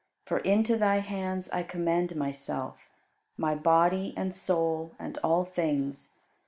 [0.25, 2.89] For into Thy hands I commend myself,
[3.37, 6.15] my body and soul, and all things.